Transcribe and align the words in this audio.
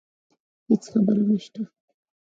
هیڅ 0.67 0.83
خبره 0.91 1.21
نشته 1.31 1.61